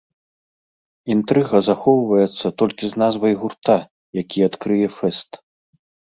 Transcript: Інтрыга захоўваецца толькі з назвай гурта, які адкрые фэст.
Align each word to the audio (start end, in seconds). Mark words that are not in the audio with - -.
Інтрыга 1.15 1.57
захоўваецца 1.69 2.47
толькі 2.63 2.85
з 2.93 3.01
назвай 3.03 3.33
гурта, 3.43 3.77
які 4.23 4.39
адкрые 4.51 4.87
фэст. 4.97 5.31